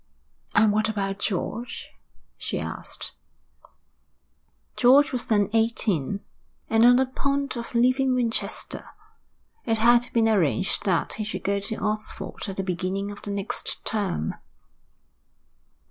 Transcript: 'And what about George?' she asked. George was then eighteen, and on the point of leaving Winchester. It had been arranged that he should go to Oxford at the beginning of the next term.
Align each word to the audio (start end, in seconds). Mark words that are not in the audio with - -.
'And 0.55 0.71
what 0.71 0.89
about 0.89 1.19
George?' 1.19 1.87
she 2.35 2.59
asked. 2.59 3.11
George 4.75 5.11
was 5.13 5.27
then 5.27 5.47
eighteen, 5.53 6.21
and 6.67 6.83
on 6.85 6.95
the 6.95 7.05
point 7.05 7.55
of 7.55 7.75
leaving 7.75 8.15
Winchester. 8.15 8.85
It 9.63 9.77
had 9.77 10.11
been 10.11 10.27
arranged 10.27 10.85
that 10.85 11.13
he 11.13 11.23
should 11.23 11.43
go 11.43 11.59
to 11.59 11.75
Oxford 11.75 12.47
at 12.49 12.55
the 12.57 12.63
beginning 12.63 13.11
of 13.11 13.21
the 13.21 13.29
next 13.29 13.85
term. 13.85 14.33